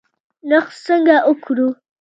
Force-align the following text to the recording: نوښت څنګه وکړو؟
نوښت 0.49 0.75
څنګه 0.85 1.15
وکړو؟ 1.29 1.67